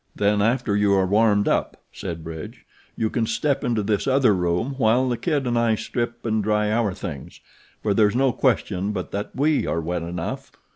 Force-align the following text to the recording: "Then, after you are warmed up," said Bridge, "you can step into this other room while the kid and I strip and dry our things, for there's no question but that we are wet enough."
"Then, 0.15 0.41
after 0.41 0.75
you 0.75 0.95
are 0.95 1.05
warmed 1.05 1.47
up," 1.47 1.77
said 1.93 2.23
Bridge, 2.23 2.65
"you 2.97 3.07
can 3.11 3.27
step 3.27 3.63
into 3.63 3.83
this 3.83 4.07
other 4.07 4.33
room 4.33 4.73
while 4.79 5.07
the 5.07 5.15
kid 5.15 5.45
and 5.45 5.59
I 5.59 5.75
strip 5.75 6.25
and 6.25 6.43
dry 6.43 6.71
our 6.71 6.91
things, 6.95 7.39
for 7.83 7.93
there's 7.93 8.15
no 8.15 8.31
question 8.31 8.93
but 8.93 9.11
that 9.11 9.29
we 9.35 9.67
are 9.67 9.79
wet 9.79 10.01
enough." 10.01 10.51